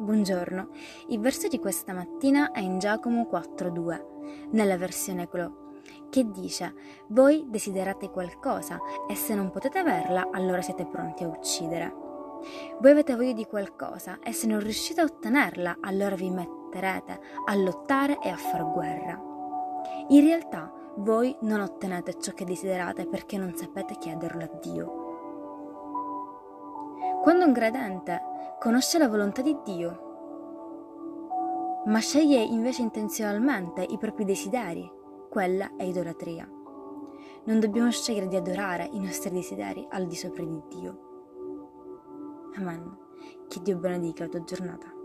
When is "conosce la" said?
28.58-29.06